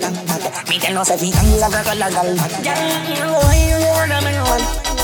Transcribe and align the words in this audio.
fi 0.00 0.78
tell 0.78 0.98
us 0.98 1.10
if 1.10 1.20
he 1.20 1.30
hangs 1.30 1.62
a 1.62 1.68
girl 1.70 2.02
a 2.02 2.10
girl. 2.10 2.36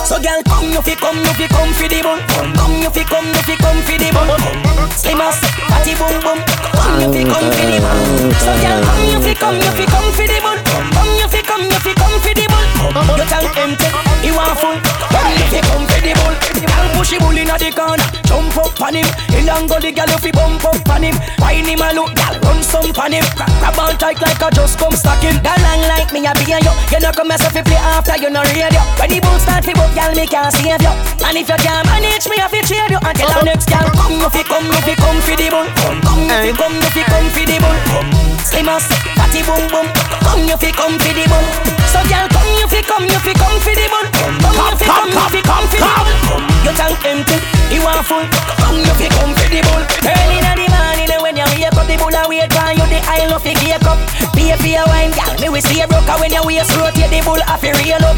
So 0.05 0.19
girl, 0.19 0.43
come 0.51 0.71
you 0.73 0.83
fi 0.83 0.95
come 0.97 1.19
you 1.19 1.33
fi 1.39 1.47
come 1.47 1.73
fi 1.75 1.87
the 1.87 2.03
bun. 2.03 2.19
Come 2.59 2.83
you 2.83 2.91
fi 2.91 3.05
come 3.05 3.27
you 3.27 3.43
fi 3.47 3.55
come 3.57 3.81
fi 3.87 3.97
the 3.99 4.11
bun. 4.11 4.27
Slim 4.99 5.21
as 5.21 5.39
fatty 5.71 5.95
boom 5.95 6.19
boom. 6.25 6.39
Come 6.75 6.99
you 7.01 7.13
fi 7.15 7.23
come 7.31 7.51
fi 7.55 7.65
the 7.71 7.79
bun. 7.79 8.35
So 8.43 8.51
girl, 8.59 8.83
come 8.83 9.07
you 9.07 9.21
fi 9.23 9.35
come 9.39 9.57
you 9.63 9.71
fi 9.79 9.85
come 9.87 10.11
fi 10.13 10.27
the 10.27 10.39
bun. 10.43 10.59
Come 10.67 11.15
you 11.19 11.29
fi 11.29 11.41
come 11.43 11.63
you 11.63 11.79
fi 11.79 11.93
come 11.95 12.19
fi 12.21 12.33
the 12.35 12.47
bun. 12.51 12.67
Your 13.17 13.27
tank 13.27 13.57
empty, 13.57 13.87
you 14.27 14.35
want 14.35 14.59
full. 14.59 14.75
Come 15.15 15.33
you 15.39 15.47
fi 15.55 15.61
come. 15.63 15.90
Girl, 16.65 16.87
push 16.97 17.11
the 17.11 17.19
bull 17.21 17.37
inna 17.37 17.57
the 17.57 17.71
corner. 17.73 18.07
Jump 18.29 18.57
up 18.57 18.81
on 18.81 18.95
him. 18.95 19.09
In 19.35 19.49
and 19.49 19.67
go 19.69 19.77
the 19.81 19.91
girl 19.93 20.11
you 20.11 20.21
fi 20.21 20.31
bump 20.31 20.65
up 20.65 20.89
on 20.91 21.03
him. 21.03 21.17
Wine 21.41 21.67
him 21.67 21.83
a 21.83 21.91
look, 21.97 22.13
girl, 22.15 22.35
run 22.45 22.61
some 22.63 22.93
on 22.97 23.13
him. 23.13 23.25
Grab 23.35 23.79
on 23.79 23.97
tight 23.99 24.21
like 24.21 24.43
a 24.43 24.49
just 24.53 24.79
come 24.79 24.95
stack 24.95 25.23
him. 25.25 25.37
Girl, 25.43 25.59
long 25.65 25.83
like 25.89 26.13
me 26.13 26.27
a 26.27 26.33
be 26.37 26.47
you. 26.51 26.73
You 26.93 27.01
know 27.01 27.13
come 27.13 27.29
myself 27.29 27.53
fi 27.53 27.63
play 27.63 27.81
after 27.81 28.17
you 28.21 28.31
no 28.31 28.43
radio. 28.45 28.83
When 29.01 29.09
the 29.11 29.19
bull 29.21 29.39
start 29.41 29.65
fi 29.65 29.73
book, 29.73 29.93
girl, 29.97 30.13
me 30.15 30.27
can't 30.27 30.53
save 30.53 30.83
you. 30.83 30.95
And 31.25 31.37
if 31.37 31.49
you 31.49 31.59
can't 31.59 31.87
manage 31.89 32.27
me, 32.29 32.37
I 32.39 32.47
fi 32.49 32.61
trade 32.63 32.93
you 32.93 33.01
until 33.01 33.31
the 33.33 33.43
next 33.45 33.67
girl 33.69 33.89
come. 33.97 34.21
You 34.21 34.31
fi 34.31 34.43
come, 34.45 34.67
you 34.67 34.81
fi 34.85 34.95
come 34.95 35.21
fi 35.25 35.35
the 35.37 35.49
bull. 35.49 35.67
Come, 36.05 36.29
you 36.29 36.37
fi 36.37 36.51
come, 36.55 36.75
you 36.77 36.91
fi 36.93 37.03
come 37.09 37.29
fi 37.33 37.43
the 37.49 37.57
bull. 37.63 38.20
Slim 38.45 38.69
as 38.69 38.87
fatty 39.17 39.43
boom 39.43 39.63
boom. 39.71 39.87
Come, 40.25 40.45
you 40.49 40.57
fi 40.57 40.71
come 40.73 40.99
fi 40.99 41.13
the 41.13 41.25
bull. 41.29 41.45
So 41.91 42.01
girl, 42.07 42.27
come, 42.31 42.51
you 42.59 42.67
fi 42.69 42.81
come, 42.83 43.05
you 43.07 43.21
fi 43.21 43.33
come 43.35 43.59
fi 43.61 43.73
the 43.75 43.87
bull. 43.91 44.07
Come, 44.15 44.37
you 44.39 44.77
fi 44.79 44.87
come, 44.87 45.11
you 45.11 45.29
fi 45.31 45.41
come 45.43 45.67
fi 45.71 45.79
the 45.79 45.91
bull. 46.29 46.43
Your 46.65 46.75
tank 46.77 46.99
empty, 47.05 47.37
you 47.75 47.83
want 47.83 48.05
full. 48.07 48.25
Come, 48.63 48.79
you 48.83 48.95
fi 48.99 49.07
come 49.17 49.33
fi 49.35 49.47
the 49.49 49.61
bull. 49.67 49.83
Early 50.07 50.39
in 50.39 50.47
the 50.59 50.67
morning 50.71 51.21
when 51.23 51.35
you 51.37 51.47
wake 51.57 51.73
up, 51.73 51.87
the 51.87 51.97
bull 51.99 52.15
a 52.15 52.23
wait 52.29 52.51
for 52.53 52.71
you. 52.75 52.87
The 52.91 53.01
aisle 53.07 53.35
of 53.35 53.43
the 53.43 53.55
cake 53.59 53.85
up. 53.87 53.99
Pay 54.35 54.55
for 54.57 54.67
your 54.71 54.87
wine, 54.89 55.13
girl. 55.15 55.35
Me 55.41 55.49
we 55.49 55.61
see 55.61 55.81
you 55.81 55.87
broke 55.87 56.09
when 56.21 56.31
your 56.33 56.45
waist 56.47 56.75
rotate, 56.77 57.11
the 57.11 57.21
bull 57.25 57.41
a 57.41 57.55
fi 57.59 57.71
real 57.83 58.03
up. 58.05 58.17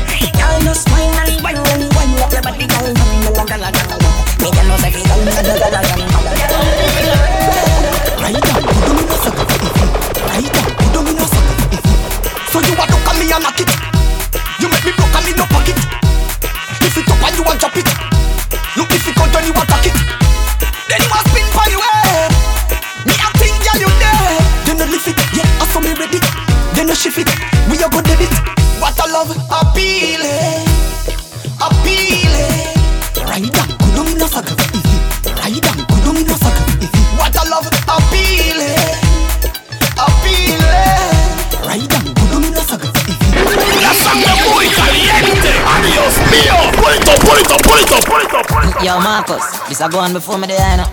Yo, 48.83 48.99
Marcus, 48.99 49.45
this 49.69 49.81
a 49.81 49.89
go 49.89 50.01
on 50.01 50.13
before 50.13 50.39
me 50.39 50.49
you 50.49 50.59
know. 50.59 50.87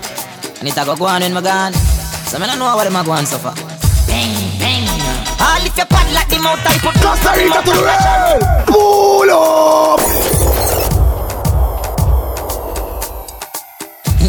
And 0.60 0.68
it 0.68 0.78
a 0.78 0.86
go 0.86 0.96
go 0.96 1.06
on 1.06 1.22
when 1.22 1.34
me 1.34 1.42
gone. 1.42 1.74
So 2.30 2.38
me 2.38 2.46
don't 2.46 2.60
know 2.60 2.76
what 2.76 2.84
them 2.84 2.96
a 2.96 3.04
go 3.04 3.12
on 3.14 3.26
so 3.26 3.40
far. 3.40 3.56
Bang, 4.06 4.30
bang. 4.60 4.86
All 5.42 5.66
if 5.66 5.76
you 5.76 5.86
pad 5.86 6.14
like 6.14 6.30
the 6.30 6.38
mouth 6.38 6.64
and 6.70 6.80
put 6.86 6.94
Costa 7.02 7.34
Rica 7.34 7.64
to 7.66 7.72
the 7.74 7.82
world. 7.82 8.44
Pull 8.70 9.32
up. 9.34 10.00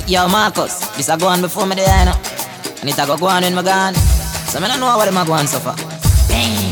Yo, 0.09 0.27
Marcus, 0.28 0.81
this 0.97 1.10
a 1.10 1.19
go 1.19 1.27
on 1.28 1.42
before 1.42 1.66
me 1.66 1.77
you 1.77 1.84
know. 1.84 2.16
And 2.81 2.88
it 2.88 2.98
a 2.98 3.04
go 3.06 3.19
go 3.19 3.27
on 3.27 3.42
when 3.42 3.54
me 3.54 3.62
gone. 3.62 3.94
So 4.48 4.59
me 4.59 4.69
don't 4.69 4.81
know 4.81 4.97
what 4.97 5.04
them 5.04 5.19
a 5.19 5.25
go 5.27 5.34
on 5.34 5.47
so 5.47 5.59
far. 5.59 5.77
Bang. 6.28 6.69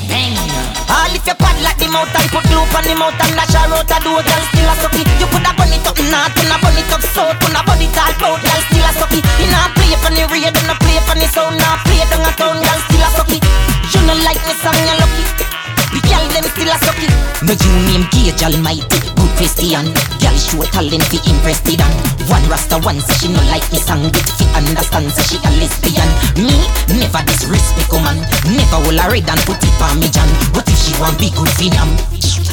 All 0.89 1.13
if 1.13 1.27
you 1.29 1.37
pad 1.37 1.57
like 1.61 1.77
the 1.77 1.89
mouth 1.93 2.09
and 2.17 2.29
put 2.33 2.49
loop 2.49 2.73
on 2.73 2.85
the 2.89 2.95
mouth 2.97 3.21
and 3.21 3.35
dash 3.37 3.53
a 3.53 3.63
road 3.69 3.85
a 3.85 3.97
do 4.01 4.13
girl 4.17 4.45
still 4.49 4.71
a 4.73 4.75
suck 4.81 4.97
it. 4.97 5.09
You 5.21 5.29
coulda 5.29 5.53
burn 5.53 5.73
it 5.73 5.85
up 5.85 6.01
north, 6.01 6.33
coulda 6.33 6.57
burn 6.65 6.81
it 6.81 6.93
up 6.93 7.05
south, 7.05 7.37
coulda 7.45 7.61
burn 7.69 7.85
it 7.85 7.93
all 7.93 8.13
out, 8.25 8.41
girl 8.41 8.61
still 8.73 8.89
a 8.89 8.93
suck 8.97 9.13
it. 9.13 9.25
You 9.37 9.49
nah 9.53 9.69
play 9.77 9.93
for 10.01 10.13
the 10.17 10.25
radio, 10.33 10.51
no 10.65 10.75
play 10.81 10.97
for 11.05 11.17
the 11.17 11.29
sound, 11.29 11.61
nah 11.61 11.77
play 11.85 12.01
down 12.09 12.25
a 12.25 12.33
town, 12.33 12.57
girl 12.57 12.81
still 12.89 13.05
a 13.05 13.09
suck 13.13 13.33
it. 13.37 13.45
You 13.93 14.01
no 14.09 14.15
like 14.25 14.41
me 14.49 14.55
song, 14.57 14.81
you 14.81 14.97
lucky. 14.97 15.58
The 15.89 16.01
girl 16.05 16.27
them 16.37 16.45
still 16.53 16.69
a 16.69 16.77
suck 16.85 17.01
it. 17.01 17.13
No 17.41 17.53
you 17.57 17.73
name 17.89 18.05
Gage 18.13 18.45
Almighty, 18.45 19.01
good 19.17 19.33
Christian. 19.41 19.89
Girl 20.21 20.37
show 20.37 20.63
talent 20.69 21.05
fi 21.09 21.17
impress 21.25 21.65
the 21.65 21.81
dan. 21.81 21.93
One 22.29 22.45
rasta 22.53 22.77
one 22.85 23.01
say 23.01 23.17
she 23.17 23.29
no 23.33 23.41
like 23.49 23.65
me 23.73 23.81
song, 23.81 24.05
get 24.13 24.29
fi 24.37 24.45
understand 24.53 25.09
say 25.17 25.25
she 25.25 25.37
a 25.41 25.51
lesbian. 25.57 26.09
Me 26.37 26.53
never 27.01 27.25
disrespect 27.25 27.89
woman, 27.89 28.21
never 28.53 28.79
will 28.85 29.01
I 29.01 29.09
read 29.09 29.29
and 29.33 29.41
put 29.49 29.65
it 29.65 29.81
on 29.81 29.97
me 29.97 30.13
John. 30.13 30.29
But 30.53 30.69
if 30.69 30.77
she 30.77 30.93
want 31.01 31.17
be 31.17 31.33
good 31.33 31.49
fi 31.57 31.73
them, 31.73 31.89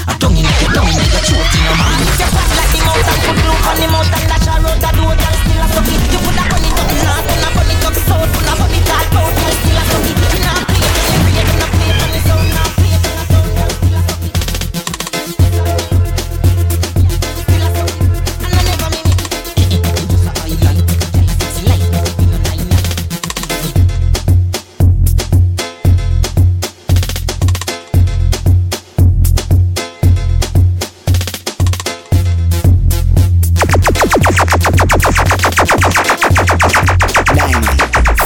I 0.07 0.15
don't 0.15 0.31
need 0.31 0.47
to 0.47 0.65
don't 0.71 0.87
need 0.87 1.11
to 1.11 1.19
throat 1.27 1.51
in 1.51 1.61
your 1.67 1.75
man. 1.75 1.99
You 2.07 2.27
pass 2.31 2.51
like 2.55 2.71
the 2.71 2.79
mountain, 2.87 3.19
put 3.19 3.37
loop 3.43 3.67
on 3.67 3.75
the 3.83 3.87
mountain, 3.91 4.23
dash 4.31 4.47
a 4.47 4.55
road 4.63 4.79
a 4.79 4.89
do 4.95 5.03
girl 5.11 5.35
still 5.43 5.59
a 5.59 5.67
suck 5.75 5.89
it. 5.91 6.01
You 6.07 6.19
put 6.23 6.39
a 6.39 6.43
burn 6.47 6.63
it 6.63 6.77
up 6.79 6.89
north, 7.03 7.29
and 7.35 7.43
a 7.43 7.49
burn 7.51 7.67
it 7.67 7.83
up 7.83 7.95
south, 7.99 8.31
and 8.31 8.47
a 8.47 8.53
burn 8.55 8.75
it 8.79 8.89
all 8.95 9.03
out, 9.11 9.33
girl 9.35 9.55
still 9.59 9.75
a 9.75 9.83
suck 9.91 10.24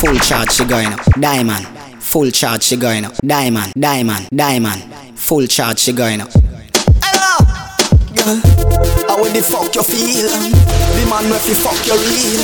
full 0.10 0.20
charge 0.20 0.52
she 0.52 0.66
going 0.66 0.88
up. 0.88 1.00
Diamond, 1.20 1.68
full 2.02 2.32
charge 2.32 2.64
she 2.64 2.76
going 2.76 3.06
up. 3.06 3.16
Diamond, 3.18 3.72
diamond, 3.78 4.28
diamond, 4.36 4.82
full 5.20 5.46
charge 5.46 5.78
she 5.78 5.94
going 5.94 6.22
up. 6.22 6.30
Hello, 7.04 7.46
girl. 8.16 8.42
How 9.08 9.24
the 9.24 9.42
fuck 9.44 9.76
you 9.76 9.84
feel? 9.84 10.30
The 10.30 11.06
man 11.10 11.30
where 11.30 11.40
fi 11.40 11.54
fuck 11.54 11.86
you 11.86 11.94
real. 11.94 12.42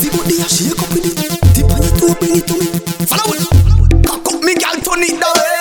The 0.00 0.08
body 0.16 0.40
a 0.40 0.48
shake 0.48 0.80
up 0.80 0.88
with 0.94 1.04
it. 1.04 1.54
Tip 1.54 1.70
on 1.70 1.82
it 1.84 1.92
to 2.00 2.14
bring 2.18 2.36
it 2.36 2.46
to 2.48 2.54
me. 2.56 2.66
Follow 3.04 3.34
it. 3.34 4.06
Cock 4.06 4.32
up 4.32 4.42
me 4.42 4.54
gal, 4.54 4.74
turn 4.80 5.02
it 5.04 5.20
that 5.20 5.59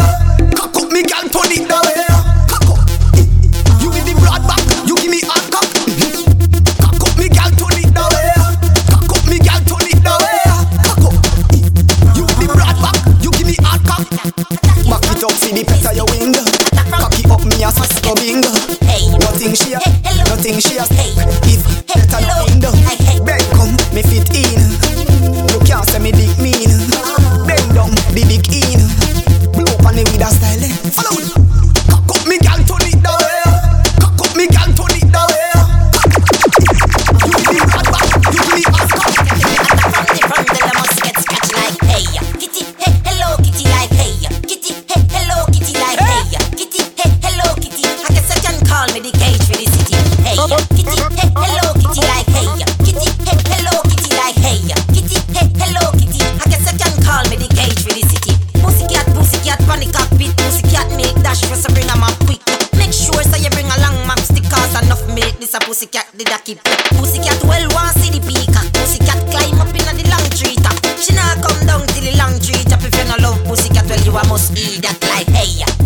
Hey, 50.30 50.38
kitty, 50.78 50.94
hey, 51.18 51.26
hello, 51.34 51.74
kitty, 51.74 52.06
like 52.06 52.30
hey, 52.30 52.46
kitty, 52.86 53.10
hey, 53.26 53.34
hello, 53.50 53.82
kitty, 53.90 54.14
like 54.14 54.38
hey, 54.38 54.62
kitty, 54.94 55.18
hey, 55.34 55.50
hello, 55.58 55.90
kitty. 55.98 56.22
I 56.22 56.46
guess 56.46 56.70
I 56.70 56.78
can 56.78 56.94
call 57.02 57.26
me 57.34 57.42
the 57.42 57.50
cage 57.50 57.82
for 57.82 57.90
the 57.90 58.06
city. 58.06 58.38
Pussycat, 58.62 59.10
pussycat, 59.18 59.58
panic 59.66 59.90
cockpit, 59.90 60.30
pussycat, 60.38 60.86
make 60.94 61.18
dash 61.26 61.42
for 61.50 61.58
some 61.58 61.74
bring 61.74 61.90
quick. 62.30 62.46
Make 62.78 62.94
sure 62.94 63.26
so 63.26 63.42
you 63.42 63.50
bring 63.58 63.74
along 63.74 64.06
map 64.06 64.22
stickers 64.22 64.70
enough 64.78 65.02
milk. 65.10 65.34
This 65.42 65.58
a 65.58 65.60
pussycat 65.66 66.06
did 66.14 66.30
a 66.30 66.38
keep. 66.46 66.62
Pussycat 66.94 67.42
well 67.50 67.66
want 67.74 67.98
see 67.98 68.14
the 68.14 68.22
peacock. 68.22 68.70
Pussycat 68.78 69.18
climb 69.34 69.58
up 69.58 69.74
in 69.74 69.82
the 69.98 70.06
long 70.14 70.30
tree. 70.38 70.54
She 71.02 71.18
nah 71.18 71.42
come 71.42 71.58
down 71.66 71.90
till 71.90 72.06
the 72.06 72.14
long 72.22 72.38
tree. 72.38 72.62
If 72.62 72.86
you 72.86 73.06
no 73.10 73.18
love 73.18 73.42
pussycat, 73.50 73.90
well 73.90 74.02
you 74.06 74.14
a 74.14 74.22
must 74.30 74.54
eat 74.54 74.86
that 74.86 75.02
like 75.10 75.26
hey. 75.34 75.79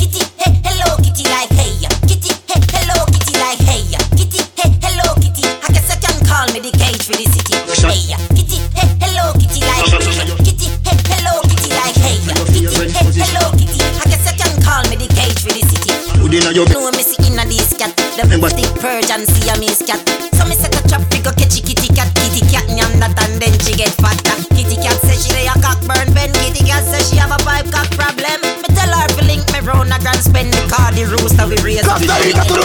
Rooster 31.81 31.97
we 31.99 32.07
raise. 32.07 32.07
Costa 32.07 32.15
Rica 32.23 32.43
to 32.47 32.53
the 32.53 32.63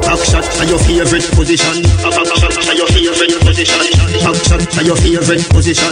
Back 0.00 0.20
shot 0.24 0.44
to 0.44 0.64
your 0.66 0.78
favorite 0.78 1.30
position. 1.32 1.84
Back 4.28 4.44
shot 4.44 4.60
to 4.60 4.84
your 4.84 4.92
favorite 5.00 5.40
position. 5.48 5.88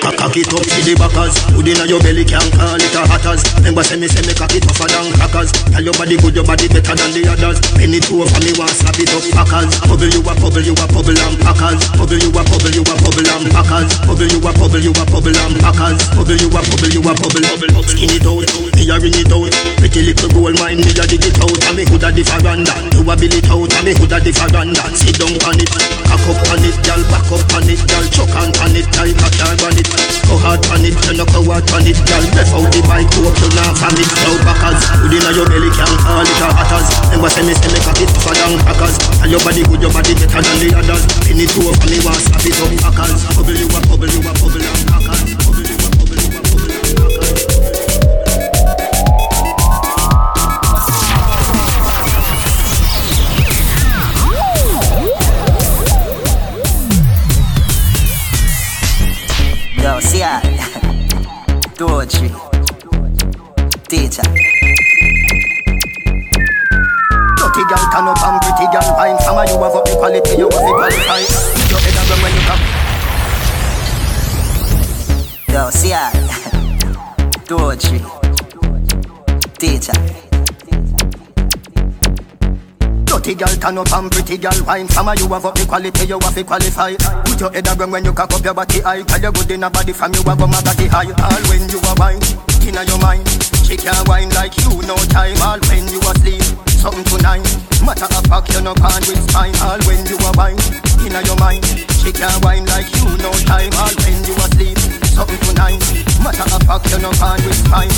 Cock 0.00 0.16
cock 0.16 0.32
it 0.32 0.48
up 0.48 0.64
to 0.64 0.80
the 0.80 0.96
backers. 0.96 1.36
Put 1.52 1.68
in 1.68 1.76
your 1.84 2.00
belly 2.00 2.24
can 2.24 2.40
call 2.56 2.80
it 2.80 2.96
a 2.96 3.04
hatters. 3.04 3.44
Remember 3.60 3.84
say 3.84 4.00
me 4.00 4.08
say 4.08 4.24
me 4.24 4.32
cock 4.32 4.48
it 4.56 4.64
tougher 4.64 4.88
than 4.88 5.12
crackers. 5.20 5.52
Tell 5.68 5.84
your 5.84 5.92
body 5.92 6.16
good, 6.16 6.32
your 6.32 6.48
body 6.48 6.72
better 6.72 6.96
than 6.96 7.12
the 7.12 7.28
others. 7.28 7.60
Penny 7.76 8.00
two 8.00 8.24
over 8.24 8.40
me 8.40 8.56
want 8.56 8.72
slap 8.72 8.96
it 8.96 9.12
up 9.12 9.20
packers. 9.28 9.76
Bubble 9.84 10.08
you 10.08 10.24
a 10.24 10.32
bubble, 10.40 10.64
you 10.64 10.72
a 10.72 10.84
bubble 10.88 11.12
and 11.12 11.36
packers. 11.36 11.84
Bubble 12.00 12.16
you 12.16 12.32
a 12.32 12.40
bubble, 12.48 12.72
you 12.72 12.80
a 12.80 12.94
bubble 12.96 13.28
and 13.28 13.44
packers. 13.52 13.92
Bubble 14.08 14.32
you 14.32 14.40
a 14.40 14.50
bubble, 14.56 14.80
you 14.80 14.92
a 14.96 15.04
bubble 15.04 15.36
and 15.36 15.56
packers. 15.60 16.00
Bubble 16.16 16.40
you 16.40 16.48
a 16.48 16.60
bubble, 16.64 16.92
you 16.96 17.04
a 17.04 17.12
bubble. 17.12 17.44
Bubble 17.44 17.84
skin 17.92 18.08
it 18.08 18.24
out, 18.24 18.48
me 18.72 18.88
a 18.88 18.96
ring 18.96 19.20
it 19.20 19.28
out. 19.28 19.52
Pretty 19.76 20.00
little 20.00 20.32
gold 20.32 20.56
mine, 20.64 20.80
me 20.80 20.88
a 20.96 21.04
dig 21.04 21.28
it 21.28 21.36
out. 21.44 21.60
And 21.60 21.76
me 21.76 21.84
coulda 21.84 22.08
the 22.08 22.24
veranda. 22.24 22.72
You 22.96 23.04
a 23.04 23.12
bill 23.20 23.36
it 23.36 23.50
out 23.52 23.68
and 23.68 23.84
me 23.84 23.92
hood 23.98 24.14
a 24.14 24.18
the 24.22 24.30
veranda 24.30 24.84
Sit 24.94 25.18
down 25.18 25.34
on 25.42 25.58
it, 25.58 25.66
cock 26.06 26.22
up 26.22 26.38
on 26.54 26.62
it, 26.62 26.78
gal 27.02 27.10
Back 27.10 27.32
up 27.32 27.54
on 27.54 27.68
it, 27.68 27.80
gal 27.88 28.04
Chuck 28.10 28.34
on 28.36 28.50
on 28.62 28.76
it, 28.76 28.86
gal 28.92 29.08
Cock 29.18 29.34
down 29.38 29.58
on 29.66 29.76
it, 29.78 29.88
go 30.26 30.36
hard 30.38 30.62
on 30.70 30.84
it 30.84 30.94
You 31.06 31.14
no 31.18 31.24
go 31.26 31.42
hard 31.42 31.66
on 31.72 31.86
it, 31.86 31.98
gal 32.06 32.22
Left 32.34 32.52
out 32.54 32.68
the 32.70 32.80
bike, 32.86 33.10
hope 33.14 33.34
you 33.34 33.50
from 33.50 33.96
it 33.98 34.10
Now 34.22 34.34
backers, 34.46 34.82
inna 35.10 35.30
your 35.34 35.46
belly 35.48 35.70
Can't 35.74 35.98
call 36.02 36.22
it 36.22 36.42
a 36.42 36.48
hatters 36.54 36.88
Remember 37.10 37.30
say 37.30 37.42
me 37.42 37.54
say 37.54 37.70
me 37.72 37.80
cock 37.82 37.98
it 38.00 38.10
tougher 38.12 38.34
than 38.38 38.58
crackers 38.62 38.96
Tell 39.18 39.30
your 39.30 39.42
body 39.42 39.62
good, 39.66 39.82
your 39.82 39.92
body 39.92 40.12
better 40.14 40.42
than 40.42 40.56
the 40.62 40.68
others. 40.78 41.02
Pin 41.26 41.40
it 41.40 41.52
over 41.58 41.74
me, 41.90 41.98
want 42.02 42.20
slap 42.22 42.44
it 42.46 42.58
up 42.58 42.70
Packers, 42.82 43.22
bubble 43.34 43.56
you 43.56 43.66
a 43.66 43.78
bubble, 43.86 44.10
you 44.10 44.20
a 44.22 44.32
bubble 44.38 44.62
and 44.62 45.01
Two 77.82 77.96
or 77.96 78.22
three. 78.30 79.42
Teacher. 79.58 79.92
Dirty 83.04 83.34
girl 83.34 83.54
turn 83.58 83.78
up 83.78 83.92
and 83.92 84.10
pretty 84.10 84.38
girl 84.38 84.52
fine 84.52 84.88
Some 84.88 85.08
of 85.08 85.18
you 85.18 85.28
have 85.28 85.44
up 85.44 85.54
the 85.54 85.66
quality, 85.66 86.06
you 86.06 86.18
have 86.18 86.34
the 86.34 86.44
qualify. 86.44 86.94
Put 87.26 87.40
your 87.40 87.52
head 87.52 87.64
down 87.64 87.90
when 87.90 88.04
you 88.04 88.12
cock 88.12 88.32
up 88.32 88.44
your 88.44 88.54
body 88.54 88.80
high. 88.80 89.02
Tell 89.02 89.20
you 89.20 89.32
good 89.32 89.50
in 89.50 89.64
a 89.64 89.70
body 89.70 89.92
from 89.92 90.14
you 90.14 90.22
have 90.22 90.40
a 90.40 90.46
body 90.46 90.86
high. 90.86 91.10
All 91.10 91.42
when 91.50 91.68
you 91.68 91.80
are 91.82 91.96
wine, 91.98 92.22
inna 92.62 92.82
your 92.86 92.98
mind. 92.98 93.26
She 93.66 93.76
can't 93.76 94.06
wine 94.08 94.30
like 94.30 94.56
you 94.62 94.70
no 94.86 94.96
time. 95.10 95.38
All 95.42 95.60
when 95.66 95.86
you 95.90 96.00
asleep, 96.00 96.42
something 96.78 97.04
tonight 97.04 97.46
Matter 97.82 98.06
of 98.06 98.24
fact, 98.30 98.54
you 98.54 98.62
no 98.62 98.74
can 98.74 99.02
with 99.10 99.22
spine. 99.26 99.54
All 99.58 99.82
when 99.90 100.06
you 100.06 100.18
are 100.22 100.34
wine, 100.38 100.58
inna 101.02 101.18
your 101.26 101.38
mind. 101.42 101.66
She 101.98 102.14
can't 102.14 102.38
wine 102.44 102.64
like 102.66 102.86
you 102.94 103.10
no 103.18 103.30
time. 103.42 103.74
All 103.74 103.94
when 104.06 104.22
you 104.22 104.34
asleep, 104.38 104.78
something 105.10 105.38
tonight 105.50 105.81
Fact, 106.66 106.90
you 106.90 106.98
no 107.02 107.10
can 107.12 107.42
with 107.44 107.58
spine 107.58 107.90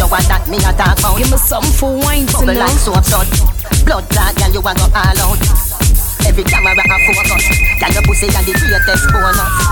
You 0.00 0.08
want 0.08 0.26
that 0.32 0.48
me 0.48 0.56
a 0.58 0.72
talk 0.72 0.98
about? 0.98 1.18
Give 1.18 1.30
me 1.30 1.36
something 1.36 1.72
for 1.76 1.92
wine 1.92 2.26
Bubble 2.26 2.56
like 2.56 2.72
tonight. 2.72 2.80
soap 2.80 3.04
sud. 3.04 3.28
Blood 3.84 4.08
clot, 4.08 4.34
girl, 4.36 4.50
you 4.50 4.60
a 4.60 4.72
go 4.74 4.86
all 4.88 5.20
out. 5.20 5.40
Every 6.24 6.44
camera 6.44 6.72
a 6.72 6.96
focus. 7.04 7.44
Girl, 7.78 7.92
your 7.92 8.02
pussy 8.08 8.26
and 8.32 8.46
the 8.46 8.52
greatest 8.56 9.04
bonus. 9.12 9.69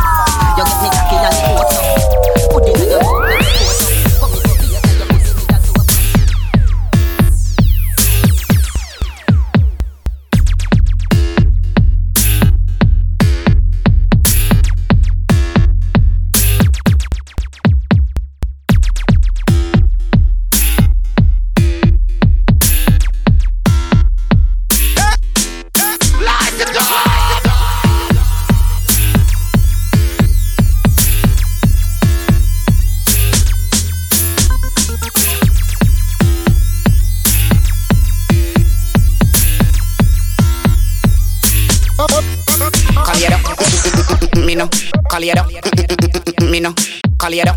Colliero, 47.18 47.52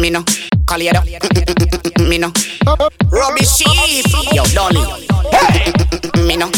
me 0.00 0.10
no, 0.10 0.24
Colliero, 0.66 1.02
me 2.08 2.18
no. 2.18 2.32
Robbie 3.10 3.44
Sheep, 3.44 4.04
yo, 4.32 4.44
Dolly, 4.52 4.80
me 6.26 6.36
no. 6.36 6.50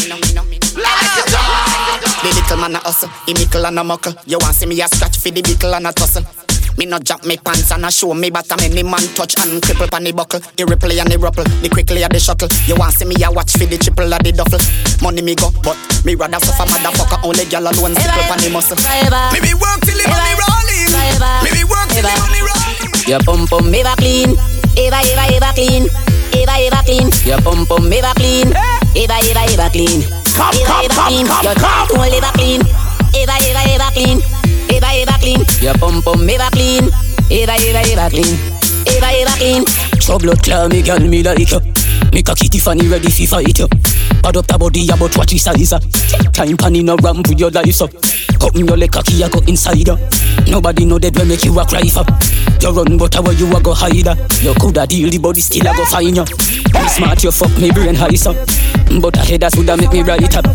The 2.21 2.29
little 2.35 2.57
man 2.57 2.75
a 2.75 2.79
hustle, 2.79 3.09
he 3.25 3.33
mickle 3.33 3.65
and 3.65 3.79
a 3.79 3.83
muckle. 3.83 4.13
You 4.25 4.37
want 4.39 4.55
see 4.55 4.65
me 4.65 4.81
a 4.81 4.87
scratch 4.87 5.17
for 5.17 5.29
the 5.29 5.41
bickle 5.41 5.75
and 5.75 5.87
a 5.87 5.93
tussle. 5.93 6.23
Me 6.77 6.85
no 6.85 6.97
jump 6.99 7.25
me 7.25 7.37
pants 7.37 7.71
and 7.71 7.85
a 7.85 7.91
show 7.91 8.13
me 8.13 8.29
bottom 8.31 8.59
any 8.61 8.81
man 8.81 9.03
touch 9.13 9.35
and 9.39 9.61
cripple 9.61 9.89
pan 9.91 10.03
the 10.03 10.11
buckle. 10.11 10.39
The 10.57 10.65
ripple 10.65 10.91
and 10.91 11.11
the 11.11 11.19
ruffle, 11.19 11.43
the 11.43 11.69
quickly 11.69 12.01
and 12.01 12.11
the 12.11 12.19
shuttle. 12.19 12.47
You 12.65 12.75
want 12.75 12.93
see 12.93 13.05
me 13.05 13.15
a 13.23 13.29
watch 13.31 13.53
for 13.53 13.65
the 13.65 13.77
triple 13.77 14.13
or 14.13 14.17
the 14.19 14.31
duffel. 14.31 14.59
Money 15.03 15.21
me 15.21 15.35
go, 15.35 15.51
but 15.61 15.77
me 16.05 16.15
rather 16.15 16.39
suffer 16.39 16.65
motherfucker 16.65 17.21
only 17.25 17.45
gal 17.45 17.67
alone 17.67 17.93
stickle 17.93 18.23
pan 18.25 18.39
the 18.39 18.49
muscle. 18.49 18.77
Me 19.33 19.39
be 19.43 19.53
work 19.53 19.81
till 19.85 19.97
the 19.97 20.07
money 20.09 20.33
rolling. 21.01 21.43
Me 21.43 21.49
be 21.51 21.63
work 21.65 21.87
till 21.89 22.03
the 22.05 22.13
money 22.21 22.41
rolling. 22.41 22.71
Your 23.07 23.21
pum 23.25 23.47
pum 23.47 23.73
ever 23.73 23.95
clean, 23.97 24.37
ever 24.77 25.01
ever 25.01 25.27
ever 25.35 25.51
clean, 25.57 25.83
ever 26.37 26.57
ever 26.57 26.81
clean. 26.85 27.07
Your 27.25 27.41
pum 27.41 27.65
pum 27.65 27.91
ever 27.91 28.13
clean, 28.15 28.47
ever 28.95 29.19
ever 29.19 29.45
ever 29.51 29.69
clean, 29.73 29.99
ever 30.37 30.71
ever 30.85 31.05
clean. 31.09 31.25
Your 31.43 31.55
hole 31.91 32.13
ever 32.13 32.31
clean, 32.37 32.61
ever 33.15 33.37
ever 33.41 33.63
ever 33.73 33.91
clean, 33.91 34.17
ever 34.69 34.91
ever 35.01 35.17
clean. 35.19 35.41
Your 35.61 35.75
pum 35.75 36.01
pum 36.01 36.29
ever 36.29 36.49
clean, 36.51 36.85
ever 37.29 37.57
ever 37.57 37.83
ever 37.91 38.09
clean, 38.09 38.35
ever 38.87 39.11
ever 39.11 39.35
clean. 39.37 39.65
Trouble 39.99 40.35
claw 40.37 40.67
me 40.67 40.81
girl 40.81 40.99
me 40.99 41.23
like 41.23 41.39
you 41.39 41.70
Me 42.13 42.21
kitty 42.21 42.49
Tiffany 42.49 42.87
ready 42.87 43.09
fi 43.09 43.25
fight 43.25 43.57
you 43.57 43.67
Pad 44.21 44.37
up 44.37 44.47
the 44.47 44.57
body 44.57 44.89
about 44.89 45.15
what 45.17 45.29
his 45.29 45.43
size 45.43 45.73
uh. 45.73 45.79
Time 46.33 46.57
pan 46.57 46.75
in 46.75 46.89
a 46.89 46.95
ramp 46.97 47.27
with 47.27 47.39
your 47.39 47.51
life 47.51 47.81
up 47.81 47.91
Cut 48.39 48.55
in 48.55 48.67
your 48.67 48.77
leg 48.77 48.91
cocky 48.91 49.23
I 49.23 49.29
go 49.29 49.39
inside 49.47 49.87
uh. 49.89 49.97
Nobody 50.47 50.85
know 50.85 50.99
that 50.99 51.15
when 51.17 51.27
make 51.29 51.43
you 51.45 51.57
a 51.59 51.65
cry 51.65 51.87
for 51.87 52.03
You 52.59 52.75
run 52.75 52.97
but 52.97 53.13
how 53.13 53.29
you 53.31 53.47
a 53.55 53.61
go 53.61 53.73
hide 53.73 54.07
uh. 54.07 54.15
You 54.41 54.53
coulda 54.55 54.85
deal 54.85 55.09
the 55.09 55.17
body 55.19 55.41
still 55.41 55.67
a 55.67 55.75
go 55.75 55.85
find 55.85 56.15
you 56.15 56.25
Be 56.25 56.87
smart 56.89 57.23
you 57.23 57.31
fuck 57.31 57.55
me 57.57 57.71
brain 57.71 57.95
high 57.95 58.15
so 58.15 58.33
But 58.99 59.15
a 59.15 59.19
head 59.21 59.41
that 59.41 59.55
woulda 59.55 59.77
make 59.77 59.93
me 59.93 60.01
right 60.01 60.35
up 60.35 60.45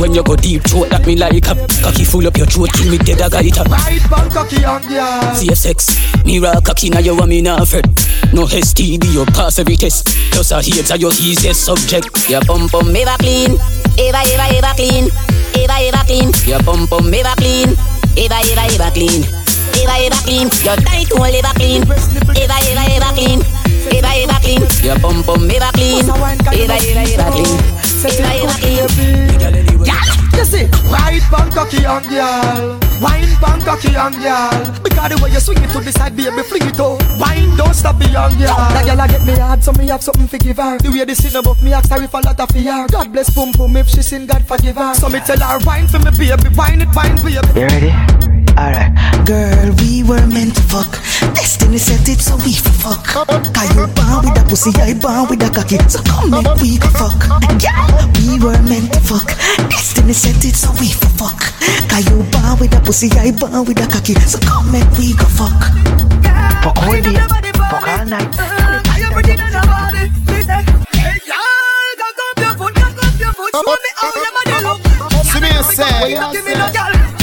When 0.00 0.14
you 0.14 0.22
go 0.24 0.34
deep 0.34 0.64
throat 0.64 0.90
that 0.90 1.06
me 1.06 1.14
like 1.14 1.46
up 1.46 1.58
Cocky 1.84 2.04
full 2.04 2.26
up 2.26 2.36
your 2.36 2.46
throat 2.46 2.72
kill 2.72 2.90
me 2.90 2.98
dead 2.98 3.20
a 3.20 3.30
guy 3.30 3.46
up 3.54 3.68
Right 3.68 4.02
back 4.10 4.32
cocky 4.32 4.64
and 4.64 4.82
girl 4.88 5.34
Safe 5.34 5.56
sex, 5.56 6.24
me 6.24 6.38
rock 6.40 6.64
cocky 6.64 6.90
now 6.90 6.98
you 7.00 7.14
want 7.14 7.28
me 7.28 7.42
not 7.42 7.62
afraid. 7.62 7.86
No 8.32 8.46
STD, 8.46 9.12
you 9.12 9.24
pass 9.26 9.58
every 9.58 9.76
test. 9.76 10.08
Just 10.32 10.52
a 10.52 10.58
AIDS 10.58 10.90
are 10.90 10.96
your 10.96 11.12
easiest 11.12 11.64
subject. 11.64 12.06
Your 12.28 12.40
pum 12.42 12.68
pum 12.68 12.94
ever 12.94 13.16
clean, 13.18 13.58
ever 13.98 14.22
ever 14.22 14.48
ever 14.58 14.74
clean, 14.74 15.10
ever 15.58 15.78
ever 15.78 16.04
clean. 16.06 16.30
Your 16.46 16.62
pum 16.62 16.86
pum 16.86 17.12
ever 17.12 17.34
clean, 17.36 17.70
ever 18.16 18.40
ever 18.40 18.66
ever 18.74 18.90
clean, 18.90 19.22
ever 19.82 19.96
ever 20.06 20.20
clean. 20.24 20.48
Your 20.64 20.76
tight 20.82 21.10
hole 21.12 21.24
ever 21.24 21.54
clean, 21.58 21.82
ever 21.82 21.94
ever 21.94 22.14
ever 22.32 22.58
clean, 22.62 22.78
ever 22.78 23.04
ever 23.04 23.12
clean. 23.14 23.63
Your 24.84 24.98
pum 25.00 25.22
pum 25.24 25.50
ever 25.50 25.70
clean, 25.72 26.08
ever 26.08 26.24
ever 26.24 26.72
ever 26.72 27.30
clean, 27.32 27.60
ever 28.04 28.32
ever 28.32 28.88
clean. 28.90 29.84
You 30.34 30.44
see, 30.44 30.66
right 30.90 31.22
back 31.30 31.54
cocky 31.54 31.84
and 31.84 32.04
girl 32.08 32.78
Wine 33.00 33.32
back 33.40 33.64
cocky 33.64 33.94
and 33.94 34.14
girl 34.18 34.82
Because 34.82 35.08
the 35.08 35.20
way 35.22 35.30
you 35.30 35.40
swing 35.40 35.62
it 35.62 35.70
to 35.70 35.80
the 35.80 35.92
side, 35.92 36.16
baby, 36.16 36.42
fling 36.42 36.66
it 36.66 36.80
out 36.80 37.00
Wine, 37.20 37.56
don't 37.56 37.72
stop 37.72 38.00
it, 38.02 38.10
young 38.10 38.36
girl 38.36 38.56
That 38.74 38.84
girl 38.84 38.98
a 38.98 39.02
I 39.04 39.06
get 39.06 39.24
me 39.24 39.38
hard, 39.38 39.62
so 39.62 39.72
me 39.72 39.86
have 39.88 40.02
something 40.02 40.26
to 40.28 40.38
give 40.38 40.56
her. 40.56 40.76
The 40.78 40.90
way 40.90 41.04
the 41.04 41.14
sin 41.14 41.36
above 41.36 41.62
me, 41.62 41.72
ask 41.72 41.88
her 41.90 42.02
if 42.02 42.12
a 42.12 42.18
lot 42.18 42.40
of 42.40 42.48
fear. 42.50 42.86
God 42.90 43.12
bless 43.12 43.30
pum 43.30 43.52
pum 43.52 43.76
if 43.76 43.88
she 43.88 44.02
sin, 44.02 44.26
God 44.26 44.44
forgive 44.44 44.76
her. 44.76 44.94
So 44.94 45.08
me 45.08 45.20
tell 45.20 45.38
her 45.38 45.58
wine 45.64 45.86
for 45.86 45.98
me 46.00 46.10
baby, 46.18 46.50
wine 46.56 46.82
it, 46.82 46.88
wine 46.94 47.14
baby. 47.22 47.38
You 47.38 47.66
ready? 47.70 47.92
Alright. 48.58 48.90
Girl, 49.26 49.72
we 49.78 50.02
were 50.02 50.26
meant 50.26 50.56
to 50.56 50.62
fuck. 50.62 50.90
Destiny 51.34 51.78
set 51.78 52.08
it 52.08 52.20
so 52.20 52.36
we 52.42 52.52
for 52.54 52.74
fuck. 52.74 53.50
pussy, 54.54 54.70
I 54.80 54.94
born 54.94 55.26
with 55.28 55.42
a 55.42 55.50
cocky. 55.50 55.78
So 55.88 56.00
come 56.04 56.30
make 56.30 56.46
we 56.62 56.78
go 56.78 56.86
fuck. 56.94 57.18
Girl, 57.58 58.06
we 58.22 58.38
were 58.38 58.62
meant 58.62 58.92
to 58.92 59.00
fuck. 59.00 59.26
Destiny 59.68 60.12
set 60.12 60.44
it 60.44 60.54
so 60.54 60.70
we 60.78 60.92
for 60.94 61.10
fuck. 61.18 61.38
Cause 61.90 62.06
you 62.06 62.22
born 62.30 62.58
with 62.60 62.76
a 62.76 62.80
pussy, 62.80 63.10
I 63.18 63.32
born 63.32 63.64
with 63.64 63.82
a 63.82 63.86
cocky. 63.90 64.14
So 64.30 64.38
come 64.38 64.70
make 64.70 64.88
we 64.96 65.14
go 65.14 65.26
fuck. 65.26 65.58
Fuck 66.62 66.76
all 66.86 67.02
day, 67.02 67.18
fuck 67.58 67.88
all 67.88 68.04
night. 68.06 68.34
See 75.30 75.40
me 75.40 75.50
say. 75.74 76.14
Pussy 76.30 77.13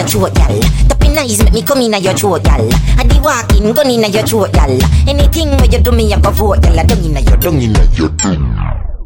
your, 0.00 0.08
throat, 0.08 0.34
gal. 0.34 0.60
Tapping 0.88 1.18
eyes 1.18 1.42
make 1.44 1.52
me 1.52 1.62
come 1.62 1.80
inna 1.80 1.98
your 1.98 2.14
throat, 2.14 2.44
gal. 2.44 2.68
I 2.98 3.04
di 3.04 3.20
walking, 3.20 3.72
gun 3.72 3.90
inna 3.90 4.08
your 4.08 4.26
throat, 4.26 4.52
gal. 4.52 4.70
Anything 5.06 5.50
where 5.56 5.66
you 5.66 5.78
do 5.80 5.92
me, 5.92 6.12
I 6.12 6.20
go 6.20 6.30
vote, 6.30 6.62
gal. 6.62 6.86
Dung 6.86 7.04
inna 7.04 7.20
your, 7.20 7.36
Dung 7.36 7.60
inna 7.60 7.84
your 7.92 8.08
dung. 8.10 8.99